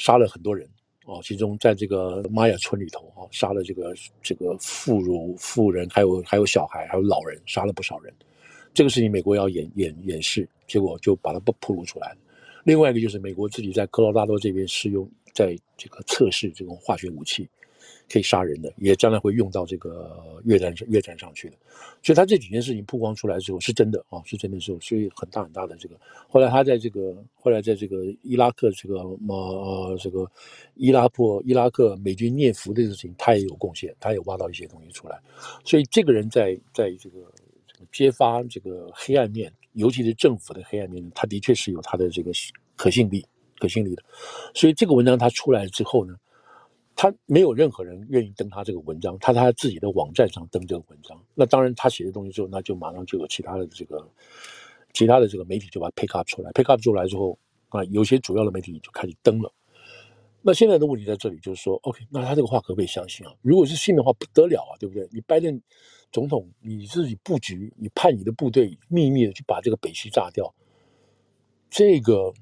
[0.00, 0.64] 杀了很多人
[1.06, 8.14] 啊，其中在这个玛雅村里头啊，杀了这个这个妇孺、妇人，还有还有小孩，还有老人，杀了不少人。
[8.72, 12.18] 这个事情美国要掩掩掩饰，结果就把它不暴露出来了。
[12.62, 17.48] 另外一个就是美国自己在科罗拉多这边试用，在这个测试这种化学武器。
[18.10, 21.56] 可以杀人的，也将来会用到这个越战越战上去的，
[22.02, 25.94] 所以他这几件事情曝光出来之后是真的啊，是真的时候，所以很大很大的这个。
[26.28, 28.96] 后来他在这个后来在这个伊拉克这个
[29.28, 30.30] 呃这个
[30.74, 35.20] 伊拉克伊拉克美军涅夫的事情，他也有贡献，他也挖到一些东西出来。
[35.64, 37.20] 所以这个人在在这个
[37.66, 42.32] 这个揭发这个黑暗面，尤其是政府的黑暗面，他的确是有他的这个
[42.74, 43.24] 可信力
[43.58, 44.02] 可信力的。
[44.54, 46.14] 所以这个文章他出来之后呢，
[47.00, 51.16] 他没有任何人愿意登他这个文章，他在他自己的网站上登这个文章。
[51.32, 54.04] 那当然，他写的东西之后，那就马上就有其他的这个
[54.92, 59.54] 其他的这个媒体就把它 pick up 出来，pick up 出来之后啊，有些主要的媒体就开始登了。
[60.42, 63.32] 那现在的问题在这里，就是说，OK，那他这个话可不可以相信啊？
[63.42, 65.08] 如果是信的话，不得了啊，对不对？
[65.12, 65.62] 你拜登
[66.10, 70.52] 总统你自己布局，你派你的部队秘密的去把这个北溪炸掉，
[71.70, 72.34] 这个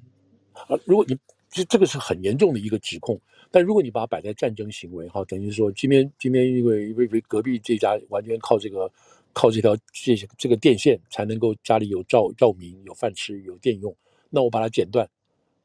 [0.53, 1.15] 啊，如果你
[1.47, 3.21] 这这个是很严重的一个指控。
[3.57, 8.87] 但如果你把它摆在战争行为，哈，等于说今天今天因为因为隔壁这家完全靠这个
[9.33, 13.91] 靠这条这些这个电线才能够家里有照照明、有饭吃、有电用，
[14.29, 15.09] 那我把它剪断，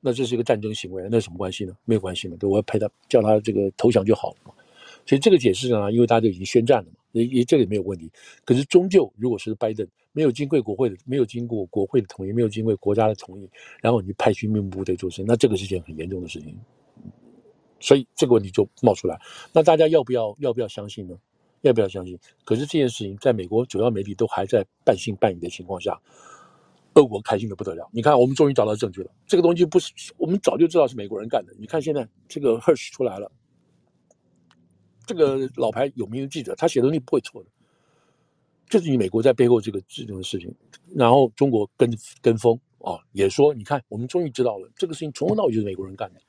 [0.01, 1.77] 那这是一个战争行为，那什么关系呢？
[1.85, 4.55] 没有关系嘛，对，我要陪他叫他这个投降就好了嘛。
[5.05, 8.11] 所以这个解释呢，因为大家都已经宣战了嘛，也也这个也没有问题。
[8.47, 13.47] 可是终究如果是拜登没有经过国会的没有经过国会的同意，没有经过国家的同意，
[13.83, 16.57] 然后你派军命部队做事，那这个是件很严重的事情。
[17.83, 19.21] 所以这个问题就冒出来，
[19.53, 21.14] 那大家要不要要不要相信呢？
[21.61, 22.18] 要不要相信？
[22.45, 26.01] 可是这件事情在美国主要媒体都还在半信半疑的情况下，
[26.95, 27.88] 俄国开心的不得了。
[27.92, 31.55] 你看，我们终于找到证据了，这个东西不是我们早就知道是美国人干的。
[31.59, 33.31] 你看现在这个 Hersh 出来了，
[35.07, 37.49] 这个老牌有名的记者，他写的东西不会错的，
[38.68, 40.53] 就是你美国在背后这个这种事情，
[40.97, 41.88] 然后中国跟
[42.21, 46.21] 跟风啊，也说你看，我们终于知道了这个事情从头到尾就是美国人干的。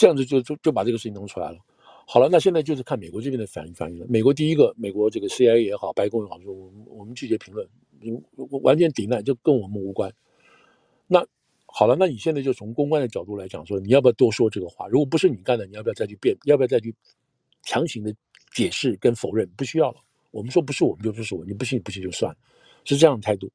[0.00, 1.58] 这样子就就就把这个事情弄出来了。
[2.06, 4.06] 好了，那现在就是看美国这边的反应反应了。
[4.08, 7.68] 美国第一个，美国这个 CIA 也好，白宫也好，说我们我们拒绝评论，
[8.62, 10.10] 完全抵赖，就跟我们无关。
[11.06, 11.22] 那
[11.66, 14.88] 好了，那你现在就从公关的角度来讲，说你要不要多说这个话？
[14.88, 16.34] 如果不是你干的，你要不要再去辩？
[16.46, 16.94] 要不要再去
[17.64, 18.10] 强行的
[18.54, 19.46] 解释跟否认？
[19.54, 19.98] 不需要了。
[20.30, 22.38] 我们说不是我们就不是我，你不信不信就算了，
[22.86, 23.50] 是这样的态度。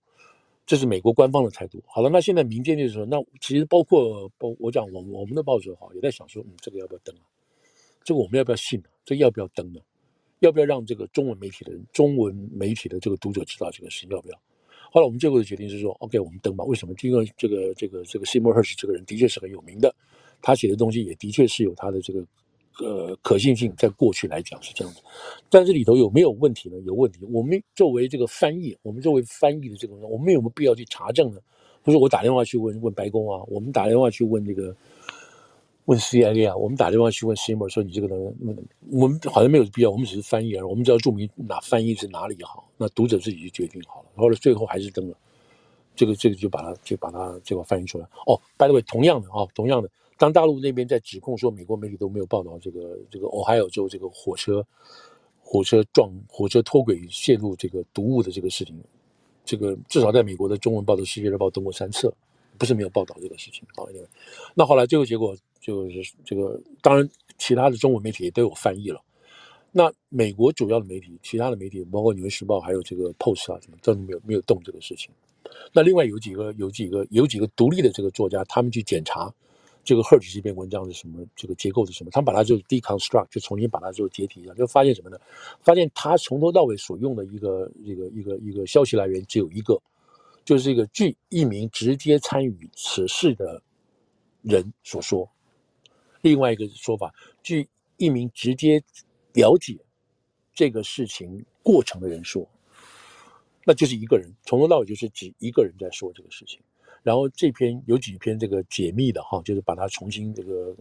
[0.66, 1.82] 这是美国官方的态度。
[1.86, 7.22] 好了，那现在民间就是说，那其实包括包我讲我我们的报纸哈，也在想说，嗯，这个要不要登啊？
[8.04, 8.90] 这个我们要不要信呢？
[9.04, 9.80] 这个要不要登呢？
[10.40, 14.38] 要不要让这个中文媒体的人、中文媒体的这个读者知道这个事情要不要？
[14.92, 16.64] 后来我们最后的决定是说，OK，我们登吧。
[16.66, 16.94] 为什么？
[17.02, 19.94] 因为这个这个这个 Seymour Hersh 这个人的确是很有名的，
[20.42, 22.26] 他写的东西也的确是有他的这个
[22.80, 25.02] 呃可信性，在过去来讲是这样子。
[25.50, 26.78] 但是里头有没有问题呢？
[26.86, 27.20] 有问题。
[27.32, 31.40] 我们作为这个翻译，我们作为翻译的这个，我们有没有必要去查证呢？
[31.84, 34.76] 不是我打电话去问问白宫啊，我们打电话去问这个。
[35.88, 38.16] 问 CIA 啊，我们打电话去问 Seymour 说：“你这个呢？
[38.92, 44.10] 我们好像没有必要，我们只是翻译而已，我们只要注明哪翻译是哪里好，那读者自己就决定好了。
[44.16, 45.16] 后来最后还是登了，
[45.96, 48.06] 这个这个就把它就把它这个翻译出来。
[48.26, 54.66] 哦，by the way，同样的啊，同样的，当大陆那边在指控说美国媒体都没有报道这个这个 Ohio 州这个火车
[55.40, 58.76] 火车撞火车脱轨泄露这个毒物的这个事情，
[59.44, 62.14] 这个至少在美国的中文报的《世界日报》登过三次，
[62.58, 63.64] 不是没有报道这个事情。
[63.76, 63.88] 好，
[64.54, 65.36] 那后来最后结果。
[65.62, 69.02] 就是这个，当然，其他的中文媒体也都有翻译了。
[69.72, 75.10] 那美国主要的媒体，其他的媒体，包括《纽约时报》还有这个《Post》啊，什么都没有没有动这个事情。
[75.74, 79.34] 那另外有几个有几个有几个独立的这个作家，他们去检查
[79.86, 85.18] 这个 Hersh 这篇文章是什么，这个结构是什么，他们把它就 deconstruct，就重新把它就解体一下，就发现什么呢？
[85.62, 89.80] 发现他从头到尾所用的一个一个一个一个消息来源只有一个，
[90.44, 93.62] 就是一个据一名直接参与此事的
[94.42, 95.30] 人所说。
[96.22, 98.84] 另外一个说法，据一名直接
[99.34, 99.78] 了解
[100.52, 102.50] 这个事情过程的人说，
[103.64, 106.60] 那就是一个人，从头到尾就是指一个人在说这个事情。
[107.06, 110.76] 然后这篇有几篇这个解密的哈，就是把它重新这个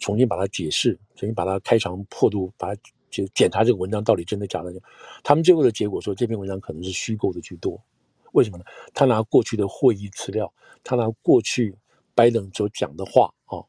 [0.00, 4.74] 重新把它解释，重新把它开肠破肚，把它就检查这个文章到底真的假的。
[5.22, 7.80] 他们最后的结果说，这篇文章可能是虚构的居多。
[8.32, 8.64] 为什么呢？
[8.92, 10.52] 他拿过去的会议资料，
[10.82, 11.72] 他拿过去
[12.16, 13.62] 拜登所讲的话啊。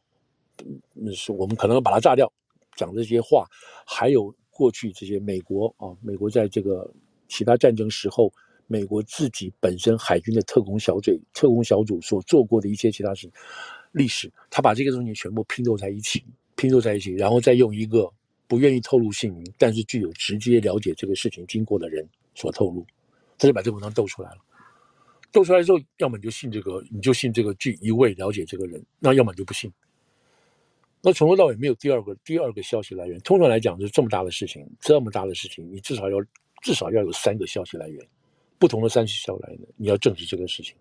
[0.94, 2.34] 那是我们可能要把它炸掉，
[2.76, 3.46] 讲这些话，
[3.86, 6.92] 还有过去这些美国啊，美国在这个
[7.28, 8.34] 其他战争时候，
[8.72, 13.30] 美国自己本身海军的特工小队、特工小组所做过的一些其他事
[13.92, 16.24] 历史，他把这个东西全部拼凑在一起，
[16.56, 18.10] 拼凑在一起，然后再用一个
[18.48, 22.88] 不愿意透露姓名，但是具有直接了解这个事情经过的人所透露，
[23.38, 24.38] 他就把这文章斗出来了。
[25.34, 29.70] 斗出来之后，要么你就信这个，你就信这个据一位了解这个人，那要么你就不信。
[31.02, 33.20] 那从头到尾没有第二个第二个消息来源。
[33.22, 36.18] 通常来讲，就是这么大的事情，这么大的事情，你至少要
[36.62, 38.08] 至少要有三个消息来源，
[38.62, 40.76] 不同的三个消息来源，你要证实这个事情。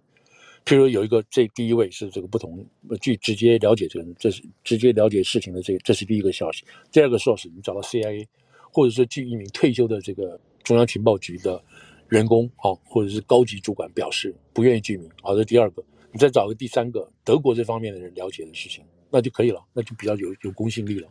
[0.66, 2.62] 譬如有一个，这第一位是这个不同，
[3.00, 6.62] 据直接了解这个人，这是直接了解事情的这这是第一个消息。
[6.92, 8.26] 第二个 source，你找到 CIA，
[8.70, 11.64] 或者说据一名退休的这个中央情报局的
[12.10, 15.82] 员工，好，或者是高级主管表示不愿意具名，好，这第二个。
[16.12, 18.84] 你再找个第三个德国这方面的人了解的事情。
[19.10, 21.08] 那就可以了，那就比较有有公信力了。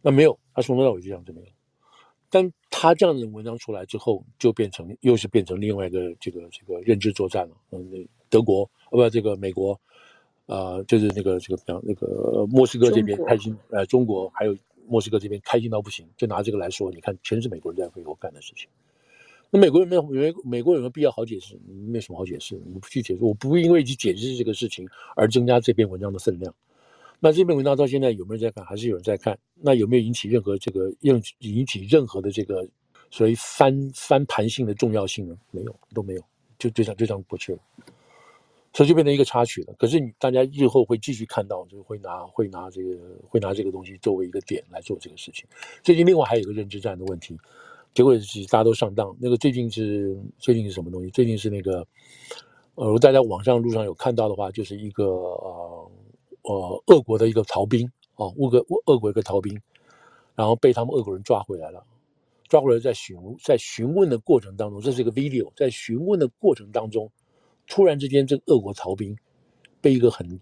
[0.00, 1.46] 那没有，他从头到尾就这样子没有。
[2.30, 7.56] 但他这样的文章出来之后，就变成又是变成另外一个这个这个认知作战了。
[7.72, 9.72] 嗯，德国呃不，这个美国，
[10.46, 18.68] 啊、呃，就是那个这个讲那个莫斯科这边开心，呃，中国还有莫斯科这边开心到不行，就拿这个来说，你看全是美国人在背后干的事情。
[19.50, 21.58] 那美国人没有美美国有没有必要好解释？
[21.88, 26.54] 没什么好解释，你不去解释，我不会因为去解释这个事情而增加这篇文章的分量。
[27.22, 28.64] 那这篇文章到现在有没有人在看？
[28.64, 29.38] 还是有人在看？
[29.54, 32.66] 那有没有引起任何这个引引起任何的这个
[33.10, 35.36] 所谓翻翻盘性的重要性呢？
[35.50, 36.22] 没有，都没有，
[36.58, 37.58] 就就这样就这样过去了。
[38.72, 39.74] 所以就变成一个插曲了。
[39.78, 42.96] 可是你大家日后会继续看到，就会拿会拿这个
[43.28, 45.44] 会拿这个东西作为一个点来做这个事情。
[45.82, 47.36] 最近另外还有一个认知战的问题，
[47.92, 49.14] 结果是大家都上当。
[49.20, 51.10] 那个最近是最近是什么东西？
[51.10, 51.86] 最近是那个
[52.76, 55.90] 呃，如果大家网上路上有看到的话，就是一个呃。
[56.42, 59.60] 呃，俄国的一个逃兵啊，俄国俄国一个逃兵，
[60.34, 61.84] 然后被他们俄国人抓回来了。
[62.48, 67.08] 抓回来在询问在询问的过程当中，这是一个 video，在询问的过程当中，
[67.66, 69.16] 突然之间，这个俄国逃兵
[69.80, 70.40] 被一个很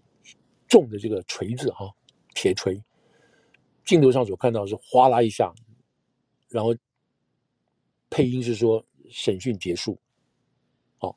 [0.67, 1.93] 重的这个锤子哈，
[2.33, 2.81] 铁锤，
[3.85, 5.53] 镜头上所看到是哗啦一下，
[6.47, 6.75] 然后
[8.09, 9.99] 配音是说审讯结束。
[10.97, 11.15] 好，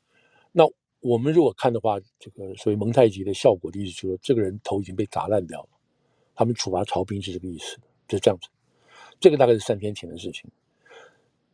[0.51, 0.63] 那。
[1.03, 5.69] 我们如果看的话，这个所谓蒙太奇的效果的意思就是说，这个人头已经被砸烂掉了。
[6.33, 8.47] 他们处罚逃兵是这个意思，就是这样子。
[9.19, 10.49] 这个大概是三天前的事情。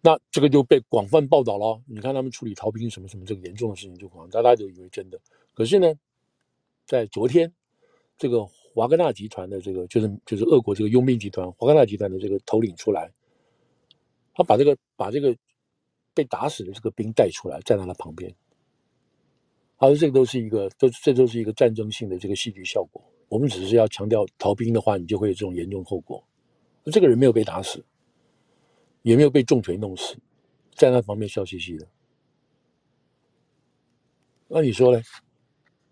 [0.01, 1.81] 那这个就被广泛报道了。
[1.87, 5.19] 你看他们处理逃兵什么什么这个严重的事情，就广大家都以为真的。
[5.55, 5.93] 可是呢，
[6.85, 7.51] 在昨天，
[8.19, 13.11] 这个华格纳集团的这个就是就是俄国这个佣兵集团华格纳集团的这个头领出来，
[14.35, 15.35] 他把这个把这个
[16.13, 18.31] 被打死的这个兵带出来，站在他旁边。
[19.79, 23.01] 他说，这个都是一个，都这都是一个战争性的这个戏剧效果。
[23.29, 26.21] 我们只是要强调逃兵的话，你就会有这种严重后果。
[26.91, 27.83] 这个人没有被打死，
[29.03, 30.17] 也没有被重锤弄死，
[30.75, 31.87] 在那旁边笑嘻嘻的。
[34.47, 35.01] 那你说呢？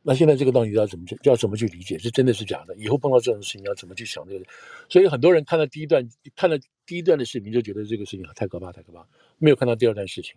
[0.01, 1.97] 那现在这个到底要怎么去，要怎么去理解？
[1.97, 2.75] 这真的是假的？
[2.77, 4.45] 以后碰到这种事情要怎么去想这个？
[4.89, 9.05] 所以很多人看到第一段，看了第一段的视频就觉得这个事情太可怕，太可怕，
[9.37, 10.35] 没有看到第二段事情。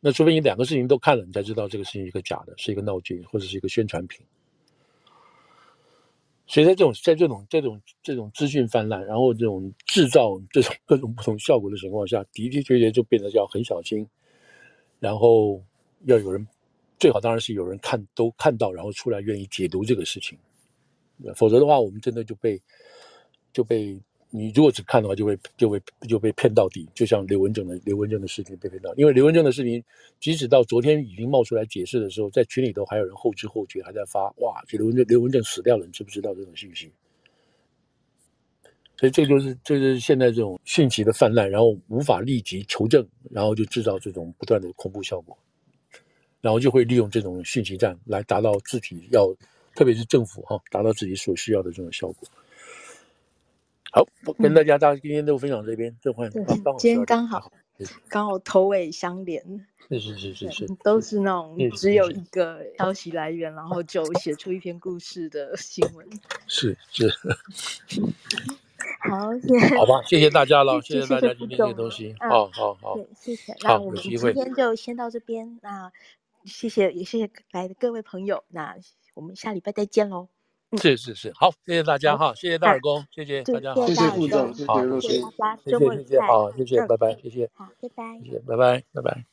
[0.00, 4.24] 那除非你两个事情都看了，你才知道这个事情一个假的，是一个闹剧，或者是一个宣传品。
[6.46, 14.06] 所以在这种在这种这种这种资讯泛滥，然后这种制造这种各种不同效果的情况下，的的确确就变得要很小心，
[14.98, 15.62] 然后
[16.04, 16.46] 要有人。
[17.00, 20.36] 最好当然是有人看都看到，然后出来愿意解读这个事情，
[21.36, 22.60] 否则的话，我们真的就被
[23.52, 23.96] 就被
[24.30, 26.88] 你如果只看的话，就会就会就被骗到底。
[26.94, 29.82] 就像刘文正的刘文正的事情被骗到，因为刘文正的视频，
[30.20, 36.92] 即使到昨天已经冒出来解释的时候，在群里头还有人后知后觉，还在发哇，这刘文正刘文正死掉了，你知不知道这种信息？
[38.96, 45.36] 所以这就是这就是现在这种信息的泛滥，然后无法立即求证，然后就制造这种不断的恐怖效果。
[46.40, 49.26] 然后就会利用这种讯息战来达到自己要，
[49.74, 52.28] 特别是政府哈，达到自己所需要的这种效果。
[53.92, 56.28] 好，我跟大家大家今天都分享这边，这块
[56.78, 57.50] 今天刚好
[58.08, 59.42] 刚好头尾相连，
[59.88, 66.06] 是是是是是，都是那种只有一个消息来源，然后就写出一篇故事的新闻。
[66.46, 67.08] 是 是。
[69.08, 69.76] 好，谢谢。
[69.76, 72.14] 好吧，谢谢大家了，谢谢大家今天的东西。
[72.18, 73.54] 好好好，谢谢。
[73.62, 75.92] 那我们今天就先到这边，那。
[76.44, 78.42] 谢谢，也谢谢来的各位朋友。
[78.48, 78.74] 那
[79.12, 80.28] 我们下礼拜再见喽。
[80.76, 89.28] 是是是，好，谢谢大家哈，谢谢大耳公，谢谢大家，谢谢副总，好，谢谢大家，谢谢谢谢，好，谢谢，拜拜，谢谢，好，拜拜，谢谢，拜拜，拜拜。